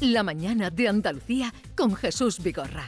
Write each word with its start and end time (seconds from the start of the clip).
La 0.00 0.22
mañana 0.22 0.70
de 0.70 0.88
Andalucía 0.88 1.52
con 1.76 1.94
Jesús 1.94 2.42
Vigorra. 2.42 2.86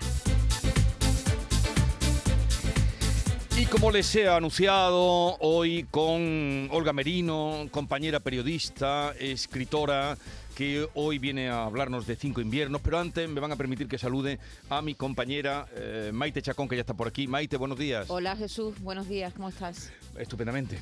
Y 3.54 3.66
como 3.66 3.90
les 3.90 4.14
he 4.16 4.26
anunciado 4.28 5.36
hoy 5.40 5.86
con 5.90 6.68
Olga 6.70 6.94
Merino, 6.94 7.68
compañera 7.70 8.18
periodista, 8.18 9.12
escritora, 9.20 10.16
que 10.56 10.88
hoy 10.94 11.18
viene 11.18 11.50
a 11.50 11.64
hablarnos 11.64 12.06
de 12.06 12.16
cinco 12.16 12.40
inviernos, 12.40 12.80
pero 12.80 12.98
antes 12.98 13.28
me 13.28 13.40
van 13.40 13.52
a 13.52 13.56
permitir 13.56 13.88
que 13.88 13.98
salude 13.98 14.38
a 14.70 14.80
mi 14.80 14.94
compañera 14.94 15.66
eh, 15.74 16.10
Maite 16.14 16.40
Chacón, 16.40 16.66
que 16.66 16.76
ya 16.76 16.80
está 16.80 16.94
por 16.94 17.08
aquí. 17.08 17.28
Maite, 17.28 17.58
buenos 17.58 17.78
días. 17.78 18.08
Hola 18.08 18.36
Jesús, 18.36 18.80
buenos 18.80 19.06
días, 19.06 19.34
¿cómo 19.34 19.50
estás? 19.50 19.92
Estupendamente. 20.16 20.78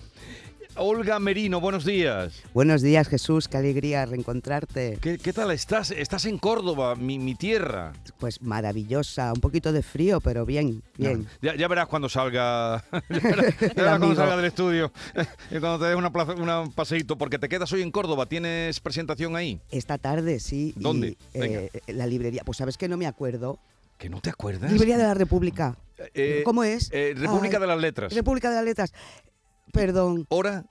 Olga 0.77 1.19
Merino, 1.19 1.61
buenos 1.61 1.85
días. 1.85 2.43
Buenos 2.55 2.81
días, 2.81 3.09
Jesús, 3.09 3.49
qué 3.49 3.57
alegría 3.59 4.07
reencontrarte. 4.07 4.99
¿Qué, 5.01 5.19
qué 5.19 5.33
tal 5.33 5.51
estás? 5.51 5.91
Estás 5.91 6.25
en 6.25 6.39
Córdoba, 6.39 6.95
mi, 6.95 7.19
mi 7.19 7.35
tierra. 7.35 7.93
Pues 8.19 8.41
maravillosa, 8.41 9.33
un 9.33 9.41
poquito 9.41 9.73
de 9.73 9.83
frío, 9.83 10.21
pero 10.21 10.47
bien, 10.47 10.83
bien. 10.97 11.27
Ya, 11.43 11.55
ya 11.57 11.69
verás 11.69 11.89
cuando 11.89 12.09
salga, 12.09 12.85
ya 12.93 13.01
verás, 13.09 13.55
ya 13.61 13.69
verás 13.75 13.99
cuando 13.99 14.15
salga 14.15 14.37
del 14.37 14.47
estudio 14.47 14.93
cuando 15.51 15.79
te 15.81 15.87
des 15.87 15.97
un 15.97 16.73
paseíto, 16.73 17.19
porque 17.19 17.39
te 17.39 17.49
quedas 17.49 17.73
hoy 17.73 17.83
en 17.83 17.91
Córdoba. 17.91 18.27
¿Tienes 18.27 18.81
presentación 18.81 19.37
ahí? 19.37 19.61
Esta 19.71 19.99
tarde, 19.99 20.41
sí. 20.41 20.73
y, 20.77 20.83
¿Dónde? 20.83 21.17
eh, 21.35 21.71
la 21.89 22.07
librería, 22.07 22.43
pues 22.45 22.59
sabes 22.59 22.79
que 22.79 22.89
no 22.89 22.97
me 22.97 23.07
acuerdo. 23.07 23.59
¿Que 23.99 24.09
no 24.09 24.21
te 24.23 24.31
acuerdas? 24.31 24.73
Librería 24.73 24.97
de 24.97 25.05
la 25.05 25.15
República. 25.15 25.77
Eh, 26.15 26.41
¿Cómo 26.43 26.65
es? 26.65 26.89
eh, 26.91 27.13
República 27.15 27.59
Ay, 27.59 27.61
de 27.61 27.67
las 27.67 27.79
Letras. 27.79 28.15
República 28.15 28.49
de 28.49 28.57
las 28.57 28.65
Letras. 28.65 28.95
Perdón, 29.73 30.27
¿Hora? 30.29 30.65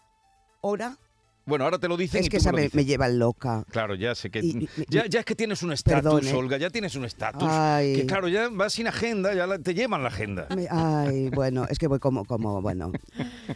¿hora? 0.61 0.97
Bueno, 1.45 1.63
ahora 1.65 1.79
te 1.79 1.87
lo 1.87 1.97
dicen 1.97 2.19
Es 2.21 2.27
y 2.27 2.29
que 2.29 2.37
tú 2.37 2.43
me 2.43 2.49
esa 2.65 2.69
lo 2.69 2.69
me, 2.75 2.85
lleva 2.85 3.07
loca. 3.07 3.63
Claro, 3.71 3.95
ya 3.95 4.13
sé 4.13 4.29
que... 4.29 4.39
Y- 4.39 4.49
y- 4.77 4.85
ya, 4.87 5.07
ya 5.07 5.21
es 5.21 5.25
que 5.25 5.33
tienes 5.33 5.63
un 5.63 5.71
estatus. 5.73 6.31
Olga, 6.31 6.57
ya 6.57 6.69
tienes 6.69 6.95
un 6.95 7.05
estatus. 7.05 7.41
Ay. 7.49 7.95
Que 7.95 8.05
claro, 8.05 8.27
ya 8.27 8.49
vas 8.51 8.73
sin 8.73 8.85
agenda, 8.87 9.33
ya 9.33 9.47
la- 9.47 9.57
te 9.57 9.73
llevan 9.73 10.03
la 10.03 10.09
agenda. 10.09 10.47
Me- 10.55 10.67
ay, 10.69 11.29
bueno, 11.31 11.65
es 11.67 11.79
que 11.79 11.87
voy 11.87 11.97
como, 11.97 12.25
como, 12.25 12.61
bueno, 12.61 12.91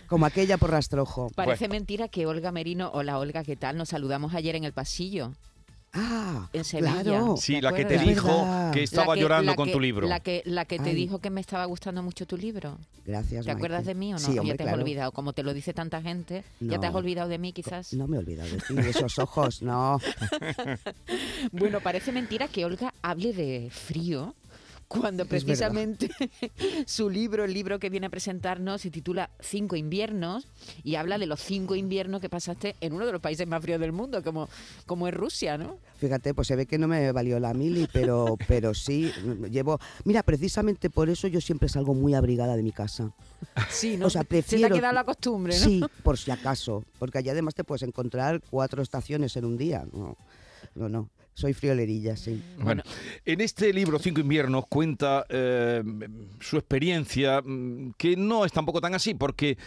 como 0.08 0.26
aquella 0.26 0.58
por 0.58 0.72
rastrojo. 0.72 1.30
Parece 1.36 1.68
mentira 1.68 2.08
que 2.08 2.26
Olga 2.26 2.52
Merino, 2.52 2.90
hola 2.96 3.20
Olga, 3.20 3.44
¿qué 3.44 3.56
tal? 3.56 3.78
Nos 3.78 3.90
saludamos 3.90 4.34
ayer 4.34 4.56
en 4.56 4.64
el 4.64 4.74
pasillo, 4.74 5.34
Ah, 5.96 6.50
en 6.54 6.64
Sevilla. 6.64 7.04
claro. 7.04 7.36
Sí, 7.38 7.54
¿te 7.56 7.62
la 7.62 7.72
que 7.74 7.86
te 7.86 8.00
dijo 8.00 8.72
que 8.74 8.82
estaba 8.82 9.14
que- 9.14 9.22
llorando 9.22 9.56
con 9.56 9.68
que- 9.68 9.74
tu 9.74 9.80
libro. 9.80 10.08
La 10.08 10.20
que, 10.20 10.42
la 10.46 10.66
que 10.66 10.80
te 10.80 10.90
Ay. 10.90 10.96
digo 10.96 11.20
que 11.20 11.30
me 11.30 11.40
estaba 11.40 11.66
gustando 11.66 12.02
mucho 12.02 12.26
tu 12.26 12.36
libro. 12.36 12.78
Gracias, 13.06 13.46
¿Te 13.46 13.52
acuerdas 13.52 13.86
de 13.86 13.94
mí 13.94 14.12
o 14.14 14.18
no? 14.18 14.20
Sí, 14.20 14.38
¿O 14.38 14.42
hombre, 14.42 14.58
ya 14.58 14.64
te 14.64 14.70
has 14.70 14.76
olvidado? 14.78 15.12
Como 15.12 15.34
te 15.34 15.44
lo 15.44 15.54
dice 15.54 15.74
tanta 15.74 16.02
gente, 16.02 16.44
¿ya 16.62 16.80
te 16.80 16.88
has 16.88 16.96
olvidado 16.96 17.30
de 17.30 17.38
mí 17.38 17.52
quizás? 17.54 17.94
No 17.94 18.08
me 18.08 18.16
he 18.16 18.20
olvidado 18.20 18.50
de 18.50 18.58
ti, 18.58 18.74
de 18.74 18.90
esos 18.90 19.20
ojos, 19.20 19.62
no. 19.62 20.00
Bueno, 21.52 21.80
parece 21.82 22.12
mentira 22.12 22.48
que 22.48 22.66
Olga 22.66 22.94
hable 23.02 23.34
de 23.34 23.70
frío 23.72 24.34
cuando 25.00 25.26
precisamente 25.26 26.10
su 26.86 27.10
libro, 27.10 27.44
el 27.44 27.54
libro 27.54 27.80
que 27.80 27.90
viene 27.90 28.08
a 28.08 28.10
presentarnos, 28.10 28.82
se 28.82 28.92
titula 28.92 29.30
Cinco 29.40 29.76
inviernos 29.76 30.48
y 30.84 30.96
habla 30.96 31.18
de 31.18 31.26
los 31.26 31.40
cinco 31.42 31.76
inviernos 31.76 32.22
que 32.22 32.30
pasaste 32.30 32.76
en 32.82 32.94
uno 32.94 33.06
de 33.06 33.12
los 33.12 33.22
países 33.22 33.48
más 33.48 33.62
fríos 33.62 33.80
del 33.80 33.92
mundo, 33.92 34.24
como, 34.24 34.48
como 34.86 35.08
es 35.08 35.14
Rusia, 35.14 35.58
¿no? 35.58 35.78
Fíjate, 35.98 36.34
pues 36.34 36.48
se 36.48 36.56
ve 36.56 36.66
que 36.66 36.78
no 36.78 36.88
me 36.88 37.12
valió 37.12 37.40
la 37.40 37.54
mili, 37.54 37.88
pero, 37.92 38.38
pero 38.48 38.74
sí, 38.74 39.12
llevo... 39.50 39.80
Mira, 40.06 40.22
precisamente 40.24 40.90
por 40.90 41.10
eso 41.10 41.28
yo 41.28 41.40
siempre 41.42 41.70
salgo 41.70 41.94
muy 41.94 42.14
abrigada 42.14 42.56
de 42.56 42.64
mi 42.64 42.72
casa. 42.72 43.12
Sí, 43.70 43.98
¿no? 43.98 44.08
O 44.08 44.10
sea, 44.10 44.22
Se 44.22 44.28
te 44.28 44.38
ha 44.38 44.42
prefiero- 44.42 44.76
quedado 44.76 44.94
la 44.94 45.04
costumbre, 45.04 45.58
¿no? 45.60 45.66
Sí, 45.66 45.82
por 46.04 46.18
si 46.18 46.32
acaso, 46.32 46.84
porque 47.00 47.18
allá 47.18 47.34
además 47.34 47.56
te 47.56 47.64
puedes 47.64 47.84
encontrar 47.84 48.42
cuatro 48.50 48.82
estaciones 48.82 49.36
en 49.36 49.46
un 49.46 49.58
día. 49.58 49.86
No, 49.92 50.16
no, 50.76 50.90
no. 50.90 51.10
Soy 51.34 51.54
friolerilla, 51.54 52.16
sí. 52.16 52.42
Bueno, 52.58 52.84
en 53.26 53.42
este 53.42 53.74
libro, 53.74 54.00
Cinco 54.00 54.22
Inviernos, 54.22 54.66
cuenta 54.68 55.26
eh, 55.30 55.84
su 56.40 56.58
experiencia, 56.58 57.42
mm, 57.42 57.94
que 57.98 58.16
no 58.16 58.46
es 58.46 58.52
tampoco 58.52 58.82
tan 58.82 58.94
así, 58.94 59.14
porque 59.14 59.58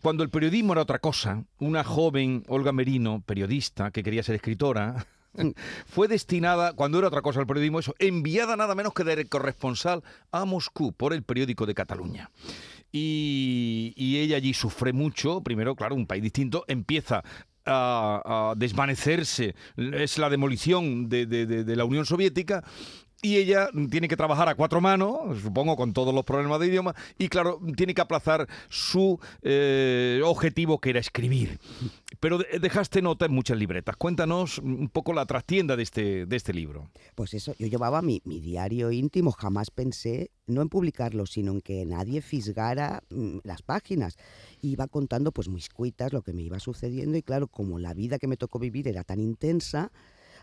cuando 0.00 0.22
el 0.22 0.30
periodismo 0.30 0.72
era 0.72 0.82
otra 0.82 0.98
cosa, 0.98 1.44
una 1.58 1.84
joven, 1.84 2.44
Olga 2.48 2.72
Merino, 2.72 3.22
periodista, 3.24 3.90
que 3.90 4.02
quería 4.02 4.22
ser 4.22 4.36
escritora, 4.36 5.06
fue 5.86 6.08
destinada, 6.08 6.72
cuando 6.72 6.98
era 6.98 7.08
otra 7.08 7.22
cosa 7.22 7.40
el 7.40 7.46
periodismo, 7.46 7.80
eso, 7.80 7.94
enviada 7.98 8.56
nada 8.56 8.74
menos 8.74 8.94
que 8.94 9.04
de 9.04 9.26
corresponsal 9.26 10.02
a 10.32 10.44
Moscú 10.44 10.92
por 10.92 11.12
el 11.12 11.22
periódico 11.22 11.66
de 11.66 11.74
Cataluña. 11.74 12.30
Y, 12.92 13.92
y 13.94 14.18
ella 14.18 14.36
allí 14.36 14.52
sufre 14.52 14.92
mucho, 14.92 15.42
primero, 15.42 15.76
claro, 15.76 15.94
un 15.94 16.08
país 16.08 16.22
distinto, 16.22 16.64
empieza 16.66 17.22
a, 17.70 18.54
desvanecerse, 18.56 19.54
es 19.76 20.18
la 20.18 20.28
demolición 20.28 21.08
de, 21.08 21.26
de- 21.26 21.46
de- 21.46 21.64
de 21.64 21.76
la 21.76 21.84
Unión 21.84 22.04
Soviética. 22.06 22.64
Y 23.22 23.36
ella 23.36 23.68
tiene 23.90 24.08
que 24.08 24.16
trabajar 24.16 24.48
a 24.48 24.54
cuatro 24.54 24.80
manos, 24.80 25.40
supongo 25.42 25.76
con 25.76 25.92
todos 25.92 26.14
los 26.14 26.24
problemas 26.24 26.58
de 26.58 26.68
idioma, 26.68 26.94
y 27.18 27.28
claro, 27.28 27.60
tiene 27.76 27.92
que 27.92 28.00
aplazar 28.00 28.48
su 28.70 29.20
eh, 29.42 30.22
objetivo 30.24 30.80
que 30.80 30.88
era 30.90 31.00
escribir. 31.00 31.58
Pero 32.18 32.38
de- 32.38 32.58
dejaste 32.58 33.02
nota 33.02 33.26
en 33.26 33.32
muchas 33.32 33.58
libretas. 33.58 33.96
Cuéntanos 33.96 34.56
un 34.58 34.88
poco 34.88 35.12
la 35.12 35.26
trastienda 35.26 35.76
de 35.76 35.82
este, 35.82 36.24
de 36.24 36.36
este 36.36 36.54
libro. 36.54 36.88
Pues 37.14 37.34
eso, 37.34 37.54
yo 37.58 37.66
llevaba 37.66 38.00
mi, 38.00 38.22
mi 38.24 38.40
diario 38.40 38.90
íntimo, 38.90 39.32
jamás 39.32 39.70
pensé 39.70 40.30
no 40.46 40.62
en 40.62 40.70
publicarlo, 40.70 41.26
sino 41.26 41.52
en 41.52 41.60
que 41.60 41.84
nadie 41.84 42.22
fisgara 42.22 43.02
mm, 43.10 43.40
las 43.44 43.60
páginas. 43.60 44.16
Iba 44.62 44.86
contando 44.88 45.30
pues 45.30 45.48
mis 45.48 45.68
cuitas, 45.68 46.12
lo 46.14 46.22
que 46.22 46.32
me 46.32 46.40
iba 46.42 46.58
sucediendo 46.58 47.18
y 47.18 47.22
claro, 47.22 47.48
como 47.48 47.78
la 47.78 47.92
vida 47.92 48.18
que 48.18 48.26
me 48.26 48.38
tocó 48.38 48.58
vivir 48.58 48.88
era 48.88 49.04
tan 49.04 49.20
intensa, 49.20 49.92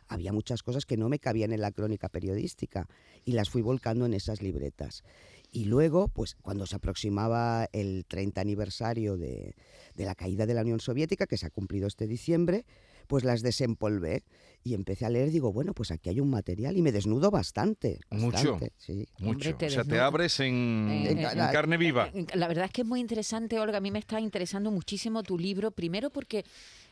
había 0.07 0.33
muchas 0.33 0.63
cosas 0.63 0.85
que 0.85 0.97
no 0.97 1.09
me 1.09 1.19
cabían 1.19 1.51
en 1.51 1.61
la 1.61 1.71
crónica 1.71 2.09
periodística 2.09 2.87
y 3.25 3.33
las 3.33 3.49
fui 3.49 3.61
volcando 3.61 4.05
en 4.05 4.13
esas 4.13 4.41
libretas. 4.41 5.03
Y 5.51 5.65
luego, 5.65 6.07
pues 6.09 6.35
cuando 6.35 6.65
se 6.65 6.75
aproximaba 6.75 7.69
el 7.71 8.05
30 8.07 8.41
aniversario 8.41 9.17
de, 9.17 9.55
de 9.95 10.05
la 10.05 10.15
caída 10.15 10.45
de 10.45 10.53
la 10.53 10.61
Unión 10.61 10.79
Soviética, 10.79 11.25
que 11.25 11.37
se 11.37 11.45
ha 11.45 11.49
cumplido 11.49 11.87
este 11.87 12.07
diciembre, 12.07 12.65
pues 13.07 13.23
las 13.23 13.41
desempolvé 13.41 14.23
y 14.63 14.73
empecé 14.73 15.05
a 15.05 15.09
leer, 15.09 15.31
digo, 15.31 15.53
bueno, 15.53 15.73
pues 15.73 15.91
aquí 15.91 16.09
hay 16.09 16.19
un 16.19 16.29
material 16.29 16.75
y 16.75 16.81
me 16.81 16.91
desnudo 16.91 17.31
bastante. 17.31 17.99
Mucho. 18.11 18.51
bastante, 18.51 18.73
sí. 18.77 19.07
Mucho. 19.19 19.49
Hombre, 19.49 19.53
te 19.53 19.67
o 19.67 19.69
sea, 19.69 19.83
te 19.85 19.99
abres 19.99 20.39
en, 20.41 20.89
Eh, 20.89 21.11
en 21.11 21.19
eh, 21.19 21.49
carne 21.51 21.77
viva. 21.77 22.11
La 22.33 22.47
verdad 22.47 22.65
es 22.65 22.71
que 22.71 22.81
es 22.81 22.87
muy 22.87 22.99
interesante, 22.99 23.59
Olga. 23.59 23.77
A 23.77 23.81
mí 23.81 23.91
me 23.91 23.99
está 23.99 24.19
interesando 24.19 24.69
muchísimo 24.71 25.23
tu 25.23 25.37
libro. 25.37 25.71
Primero 25.71 26.09
porque 26.09 26.43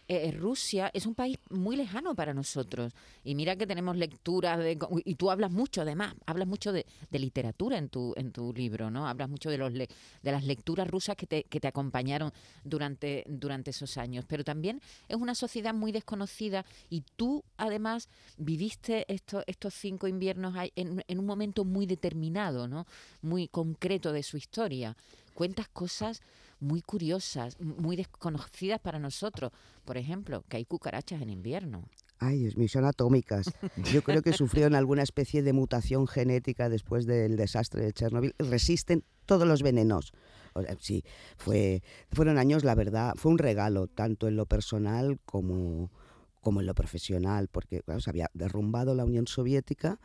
eh, 0.08 0.32
Rusia 0.32 0.92
es 0.94 1.06
un 1.06 1.16
país 1.16 1.38
muy 1.50 1.76
lejano 1.76 2.16
para 2.16 2.34
nosotros. 2.34 2.94
Y 3.24 3.36
mira 3.36 3.56
que 3.56 3.66
tenemos 3.66 3.98
lecturas 3.98 4.60
de, 4.60 4.78
y 5.04 5.16
tú 5.16 5.32
hablas 5.32 5.52
mucho, 5.52 5.82
además, 5.82 6.14
hablas 6.26 6.48
mucho 6.48 6.72
de, 6.72 6.86
de 7.10 7.20
literatura 7.20 7.78
en 7.78 7.90
tu 7.90 8.14
en 8.16 8.32
tu 8.32 8.54
libro, 8.54 8.92
¿no? 8.92 9.08
Hablas 9.08 9.30
mucho 9.30 9.50
de 9.50 9.58
los 9.58 9.74
de 9.74 9.88
las 10.24 10.44
lecturas 10.44 10.88
rusas 10.88 11.16
que 11.16 11.26
te, 11.26 11.44
que 11.44 11.60
te 11.60 11.68
acompañaron 11.68 12.32
durante 12.64 13.24
durante 13.28 13.72
esos 13.72 13.98
años. 13.98 14.26
Pero 14.28 14.44
también 14.44 14.82
es 15.08 15.16
una 15.18 15.36
sociedad 15.36 15.74
muy 15.74 15.92
desconocida 15.92 16.66
y 16.90 17.04
tú 17.16 17.44
además 17.58 18.10
viviste 18.38 19.06
estos 19.12 19.44
estos 19.48 19.74
cinco 19.74 20.08
inviernos 20.08 20.56
en, 20.76 21.04
en 21.08 21.20
un 21.20 21.26
momento 21.26 21.66
muy 21.66 21.86
determinado, 21.86 22.68
¿no? 22.68 22.86
Muy 23.22 23.48
concreto 23.48 24.12
de 24.12 24.24
su 24.24 24.38
historia. 24.38 24.96
Cuentas 25.34 25.68
cosas 25.68 26.22
muy 26.66 26.81
curiosas, 26.81 27.59
muy 27.59 27.96
desconocidas 27.96 28.80
para 28.80 29.00
nosotros. 29.00 29.52
Por 29.86 29.98
ejemplo, 29.98 30.44
que 30.50 30.58
hay 30.58 30.66
cucarachas 30.66 31.22
en 31.22 31.30
invierno. 31.30 31.88
Ay, 32.20 32.40
Dios 32.40 32.58
mío, 32.58 32.68
atómicas. 32.86 33.52
Yo 33.94 34.02
creo 34.02 34.22
que 34.22 34.34
sufrieron 34.34 34.76
alguna 34.76 35.03
especie 35.03 35.44
de 35.44 35.53
mutación 35.53 36.08
genética 36.08 36.70
después 36.70 37.06
del 37.06 37.36
desastre 37.36 37.84
de 37.84 37.94
Chernobyl. 37.94 38.34
Resisten 38.40 39.03
todos 39.26 39.48
los 39.48 39.62
venenos. 39.62 40.14
O 40.53 40.62
sea, 40.62 40.76
sí, 40.80 41.03
fue, 41.38 41.84
fueron 42.12 42.38
años, 42.38 42.64
la 42.64 42.76
verdad, 42.76 43.14
fue 43.16 43.32
un 43.32 43.38
regalo, 43.38 43.88
tanto 43.88 44.28
en 44.28 44.38
lo 44.38 44.46
personal 44.46 45.20
como, 45.26 45.92
como 46.40 46.62
en 46.62 46.68
lo 46.68 46.74
profesional, 46.74 47.50
porque 47.50 47.82
claro, 47.82 48.00
se 48.00 48.09
había 48.09 48.32
derrumbado 48.34 48.96
la 48.96 49.03
Unión 49.03 49.28
Soviética 49.28 50.00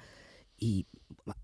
y, 0.58 0.86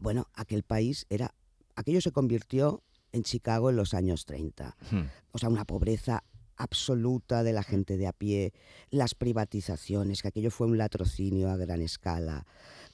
bueno, 0.00 0.26
aquel 0.34 0.64
país 0.64 1.06
era, 1.08 1.34
aquello 1.76 2.00
se 2.00 2.10
convirtió 2.10 2.82
en 3.16 3.22
Chicago 3.24 3.70
en 3.70 3.76
los 3.76 3.92
años 3.94 4.24
30 4.26 4.76
Hmm. 4.90 5.02
o 5.32 5.38
sea, 5.38 5.48
una 5.48 5.64
pobreza 5.64 6.22
absoluta 6.58 7.42
de 7.42 7.52
la 7.52 7.62
gente 7.62 7.96
de 7.98 8.06
a 8.06 8.12
pie, 8.12 8.52
las 8.90 9.14
privatizaciones, 9.14 10.22
que 10.22 10.28
aquello 10.28 10.50
fue 10.50 10.66
un 10.66 10.78
latrocinio 10.78 11.50
a 11.50 11.56
gran 11.56 11.82
escala, 11.82 12.46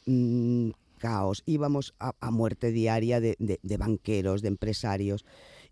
mm, 0.07 0.71
caos, 0.99 1.43
íbamos 1.47 1.95
a, 1.99 2.13
a 2.21 2.31
muerte 2.31 2.71
diaria 2.73 3.21
de, 3.21 3.37
de- 3.39 3.61
de 3.63 3.77
banqueros, 3.77 4.43
de 4.43 4.49
empresarios, 4.49 5.25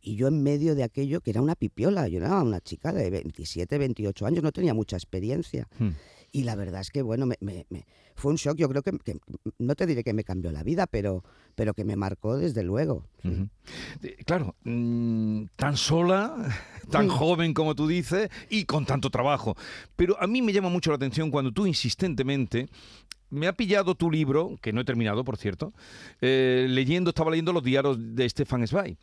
y 0.02 0.16
yo 0.16 0.28
en 0.28 0.42
medio 0.42 0.74
de 0.74 0.82
aquello, 0.82 1.20
que 1.20 1.30
era 1.30 1.42
una 1.42 1.54
pipiola, 1.56 2.08
yo 2.08 2.18
era 2.18 2.40
una 2.42 2.60
chica 2.60 2.92
de 2.92 3.10
27, 3.10 3.76
28 3.78 4.26
años, 4.26 4.42
no 4.42 4.50
tenía 4.52 4.72
mucha 4.74 4.96
experiencia. 4.96 5.68
Hmm. 5.78 5.90
Y 6.32 6.44
la 6.44 6.54
verdad 6.54 6.80
es 6.80 6.90
que, 6.90 7.02
bueno, 7.02 7.26
me, 7.26 7.36
me- 7.40 7.66
me- 7.70 7.86
fue 8.14 8.30
un 8.30 8.36
shock, 8.36 8.56
yo 8.56 8.68
creo 8.68 8.82
que, 8.82 8.92
que- 8.98 9.18
no 9.58 9.74
te 9.74 9.86
diré 9.86 10.04
que 10.04 10.12
me 10.12 10.22
cambió 10.24 10.52
la 10.52 10.62
vida, 10.62 10.86
pero, 10.86 11.24
pero 11.56 11.74
que 11.74 11.84
me 11.84 11.96
marcó 11.96 12.36
desde 12.36 12.62
luego. 12.62 13.04
Ujú. 13.24 13.48
Eh, 14.02 14.16
Claro, 14.24 14.54
mm, 14.64 15.44
tan 15.56 15.76
sola, 15.76 16.34
tan 16.90 17.08
Sí. 17.08 17.14
joven 17.16 17.52
como 17.54 17.74
tú 17.74 17.88
dices, 17.88 18.30
y 18.48 18.64
con 18.64 18.86
tanto 18.86 19.10
trabajo. 19.10 19.56
Pero 19.96 20.16
a 20.22 20.26
mí 20.26 20.40
me 20.42 20.52
llama 20.52 20.68
mucho 20.68 20.90
la 20.90 20.96
atención 20.96 21.30
cuando 21.30 21.50
tú 21.52 21.66
insistentemente 21.66 22.68
me 23.30 23.46
ha 23.46 23.52
pillado 23.52 23.94
tu 23.94 24.10
libro, 24.10 24.58
que 24.60 24.72
no 24.72 24.80
he 24.80 24.84
terminado, 24.84 25.24
por 25.24 25.36
cierto, 25.36 25.72
eh, 26.20 26.66
leyendo, 26.68 27.10
estaba 27.10 27.30
leyendo 27.30 27.52
los 27.52 27.62
diarios 27.62 27.96
de 28.14 28.28
Stefan 28.28 28.66
Zweig 28.66 28.96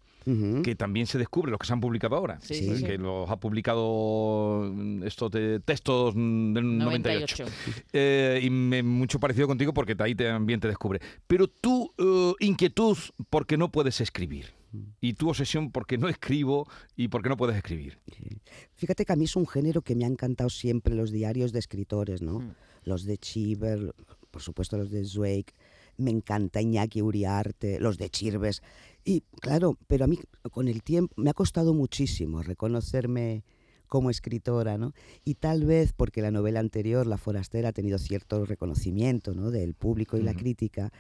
Que 0.64 0.76
también 0.76 1.08
se 1.08 1.18
descubre, 1.18 1.52
los 1.52 1.60
que 1.60 1.68
se 1.68 1.74
han 1.74 1.80
publicado 1.80 2.16
ahora. 2.18 2.38
Sí, 2.42 2.56
sí. 2.56 2.84
Que 2.84 2.98
los 2.98 3.30
ha 3.30 3.38
publicado 3.38 4.70
mm, 4.74 5.04
estos 5.04 5.32
de 5.32 5.62
textos 5.62 6.16
mm, 6.16 6.54
del 6.54 6.78
98. 6.78 7.44
98. 7.46 7.86
Eh, 7.94 8.42
y 8.44 8.50
me 8.50 8.84
mucho 8.84 9.20
parecido 9.20 9.48
contigo 9.48 9.74
porque 9.74 9.96
ahí 10.00 10.16
también 10.16 10.60
te 10.60 10.68
descubre. 10.68 11.00
Pero 11.28 11.48
tu 11.48 11.94
eh, 11.98 12.34
inquietud 12.46 12.98
porque 13.30 13.56
no 13.58 13.72
puedes 13.72 14.02
escribir. 14.02 14.54
Y 15.00 15.14
tu 15.14 15.30
obsesión 15.30 15.72
porque 15.72 15.98
no 15.98 16.10
escribo 16.10 16.68
y 16.96 17.08
porque 17.08 17.30
no 17.30 17.38
puedes 17.38 17.56
escribir. 17.56 17.98
Fíjate 18.76 19.06
que 19.06 19.14
a 19.14 19.16
mí 19.16 19.24
es 19.24 19.36
un 19.38 19.48
género 19.48 19.82
que 19.82 19.96
me 19.96 20.04
ha 20.04 20.08
encantado 20.08 20.50
siempre 20.50 20.94
los 20.94 21.12
diarios 21.12 21.54
de 21.54 21.60
escritores, 21.60 22.22
¿no? 22.22 22.40
Mm. 22.40 22.56
Los 22.84 23.06
de 23.06 23.18
Chiver, 23.18 23.96
por 24.30 24.42
supuesto 24.42 24.78
los 24.78 24.92
de 24.92 25.06
Zweig, 25.06 25.46
me 25.98 26.12
encanta 26.12 26.62
Iñaki 26.62 27.02
Uriarte, 27.02 27.80
los 27.80 27.98
de 27.98 28.10
Chirves. 28.10 28.62
Y 29.08 29.24
claro, 29.40 29.78
pero 29.88 30.04
a 30.04 30.08
mí 30.08 30.20
con 30.52 30.68
el 30.68 30.84
tiempo 30.84 31.14
me 31.16 31.30
ha 31.30 31.34
costado 31.34 31.74
muchísimo 31.74 32.44
reconocerme 32.44 33.46
como 33.88 34.10
escritora, 34.10 34.78
¿no? 34.78 34.92
Y 35.24 35.36
tal 35.36 35.64
vez 35.64 35.94
porque 35.94 36.22
la 36.22 36.30
novela 36.30 36.60
anterior, 36.60 37.08
La 37.08 37.18
Forastera, 37.18 37.70
ha 37.70 37.72
tenido 37.72 38.00
cierto 38.00 38.44
reconocimiento, 38.44 39.34
¿no? 39.34 39.50
Del 39.50 39.76
público 39.76 40.18
y 40.18 40.24
la 40.24 40.34
crítica, 40.34 40.92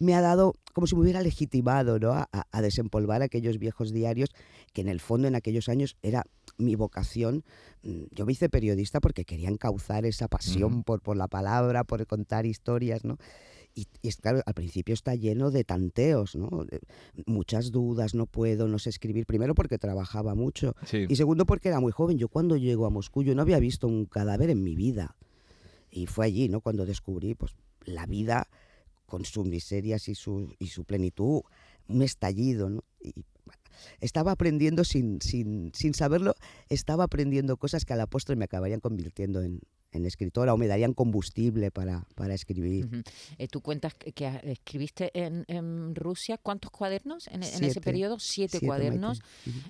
me 0.00 0.16
ha 0.16 0.20
dado 0.20 0.54
como 0.72 0.88
si 0.88 0.96
me 0.96 1.02
hubiera 1.02 1.22
legitimado, 1.22 2.00
¿no? 2.00 2.10
A, 2.10 2.60
desempolvar 2.60 3.22
aquellos 3.22 3.60
viejos 3.60 3.92
diarios 3.92 4.30
que 4.72 4.80
en 4.80 4.88
el 4.88 4.98
fondo 4.98 5.28
en 5.28 5.36
aquellos 5.36 5.68
años 5.68 5.96
era 6.02 6.24
mi 6.58 6.74
vocación. 6.74 7.44
Mm, 7.84 8.06
Yo 8.10 8.26
me 8.26 8.32
hice 8.32 8.48
periodista 8.48 9.00
porque 9.00 9.24
quería 9.24 9.48
encauzar 9.48 10.06
esa 10.06 10.26
pasión 10.26 10.82
por, 10.82 11.02
por 11.02 11.16
la 11.16 11.28
palabra, 11.28 11.84
por 11.84 12.04
contar 12.08 12.46
historias, 12.46 13.04
¿no? 13.04 13.16
Y, 13.74 13.88
y 14.02 14.12
claro, 14.12 14.40
al 14.46 14.54
principio 14.54 14.94
está 14.94 15.16
lleno 15.16 15.50
de 15.50 15.64
tanteos, 15.64 16.36
¿no? 16.36 16.48
Muchas 17.26 17.72
dudas, 17.72 18.14
no 18.14 18.26
puedo, 18.26 18.68
no 18.68 18.78
sé 18.78 18.90
escribir. 18.90 19.26
Primero 19.26 19.54
porque 19.54 19.78
trabajaba 19.78 20.34
mucho 20.34 20.76
Sí. 20.86 21.06
y 21.08 21.16
segundo 21.16 21.44
porque 21.44 21.68
era 21.68 21.80
muy 21.80 21.90
joven. 21.90 22.16
Yo 22.18 22.28
cuando 22.28 22.56
llego 22.56 22.86
a 22.86 22.90
Moscú 22.90 23.24
yo 23.24 23.34
no 23.34 23.42
había 23.42 23.58
visto 23.58 23.88
un 23.88 24.06
cadáver 24.06 24.50
en 24.50 24.62
mi 24.62 24.76
vida. 24.76 25.16
Y 25.90 26.06
fue 26.06 26.26
allí, 26.26 26.48
¿no? 26.48 26.60
Cuando 26.60 26.86
descubrí 26.86 27.34
pues, 27.34 27.56
la 27.84 28.06
vida 28.06 28.48
con 29.06 29.24
sus 29.24 29.46
miserias 29.46 30.08
y 30.08 30.14
su, 30.14 30.54
y 30.58 30.68
su 30.68 30.84
plenitud, 30.84 31.42
un 31.88 32.02
estallido, 32.02 32.70
¿no? 32.70 32.84
Y, 33.00 33.24
bueno, 33.44 33.60
estaba 34.00 34.32
aprendiendo 34.32 34.84
sin, 34.84 35.20
sin, 35.20 35.72
sin 35.74 35.94
saberlo, 35.94 36.34
estaba 36.68 37.04
aprendiendo 37.04 37.56
cosas 37.56 37.84
que 37.84 37.92
a 37.92 37.96
la 37.96 38.06
postre 38.06 38.36
me 38.36 38.44
acabarían 38.46 38.80
convirtiendo 38.80 39.42
en, 39.42 39.60
en 39.94 40.04
escritora 40.06 40.52
o 40.52 40.56
me 40.56 40.66
darían 40.66 40.92
combustible 40.92 41.70
para, 41.70 42.04
para 42.14 42.34
escribir. 42.34 42.88
Eh, 43.38 43.48
Tú 43.48 43.60
cuentas 43.60 43.94
que, 43.94 44.40
escribiste 44.44 45.10
en, 45.14 45.44
en 45.48 45.94
Rusia, 45.94 46.36
¿cuántos 46.38 46.70
cuadernos 46.70 47.26
en, 47.28 47.42
en 47.42 47.64
ese 47.64 47.80
periodo? 47.80 48.18
Siete, 48.18 48.58
Siete, 48.58 48.66
cuadernos, 48.66 49.20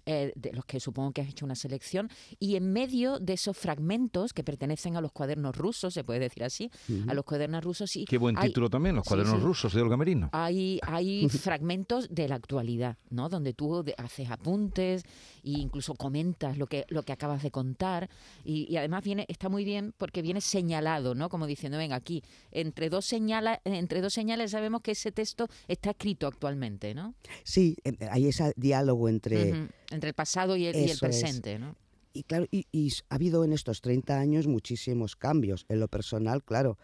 eh, 0.06 0.32
de 0.34 0.52
los 0.52 0.64
que 0.64 0.80
supongo 0.80 1.12
que 1.12 1.20
has 1.20 1.28
hecho 1.28 1.44
una 1.44 1.54
selección. 1.54 2.08
Y 2.40 2.56
en 2.56 2.72
medio 2.72 3.18
de 3.18 3.34
esos 3.34 3.56
fragmentos 3.56 4.32
que 4.32 4.42
pertenecen 4.42 4.96
a 4.96 5.00
los 5.00 5.12
cuadernos 5.12 5.54
rusos, 5.56 5.92
se 5.94 6.02
puede 6.04 6.20
decir 6.20 6.42
así, 6.44 6.70
a 7.06 7.14
los 7.14 7.24
cuadernos 7.24 7.62
rusos, 7.62 7.90
sí, 7.90 8.04
Qué 8.08 8.18
buen 8.18 8.38
hay- 8.38 8.48
título 8.48 8.70
también, 8.70 8.94
Los 8.96 9.04
cuadernos 9.06 9.36
sí. 9.38 9.44
rusos 9.44 9.74
de 9.74 9.82
Olga 9.82 9.96
Merino. 9.96 10.30
hay, 10.32 10.80
hay 10.82 11.28
fragmentos 11.28 12.08
de 12.10 12.28
la 12.28 12.36
actualidad, 12.36 12.96
¿no? 13.10 13.28
Donde 13.28 13.52
tú 13.52 13.84
haces 13.98 14.30
apuntes 14.30 15.02
e 15.42 15.50
incluso 15.50 15.94
comentas 15.94 16.56
lo 16.56 16.66
que, 16.66 16.84
lo 16.88 17.02
que 17.02 17.12
acabas 17.12 17.42
de 17.42 17.50
contar. 17.50 18.08
Y, 18.44 18.66
y 18.72 18.76
además 18.76 19.02
viene, 19.04 19.26
está 19.28 19.48
muy 19.48 19.64
bien 19.64 19.92
porque 19.98 20.13
viene 20.22 20.40
señalado, 20.40 21.14
¿no? 21.14 21.28
Como 21.28 21.46
diciendo, 21.46 21.78
venga, 21.78 21.96
aquí, 21.96 22.22
entre 22.50 22.88
dos, 22.90 23.04
señala, 23.06 23.60
entre 23.64 24.00
dos 24.00 24.12
señales 24.14 24.50
sabemos 24.50 24.80
que 24.82 24.92
ese 24.92 25.12
texto 25.12 25.48
está 25.68 25.90
escrito 25.90 26.26
actualmente, 26.26 26.94
¿no? 26.94 27.14
Sí, 27.42 27.76
hay 28.10 28.26
ese 28.28 28.52
diálogo 28.56 29.08
entre... 29.08 29.52
Ujú. 29.52 29.68
Entre 29.90 30.08
el 30.08 30.14
pasado 30.14 30.56
y 30.56 30.66
el, 30.66 30.74
y 30.76 30.78
el 30.78 30.84
Eso 30.90 31.06
es. 31.06 31.20
presente, 31.20 31.58
¿no? 31.58 31.76
Y 32.12 32.22
claro, 32.22 32.46
y, 32.50 32.66
y 32.70 32.92
ha 33.08 33.16
habido 33.16 33.44
en 33.44 33.52
estos 33.52 33.80
30 33.80 34.18
años 34.18 34.46
muchísimos 34.46 35.16
cambios. 35.16 35.66
En 35.68 35.80
lo 35.80 35.88
personal, 35.88 36.44
claro, 36.44 36.78